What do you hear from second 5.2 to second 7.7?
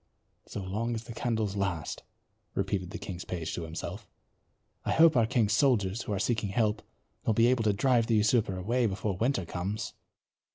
king's soldiers, who are seeking help, will be able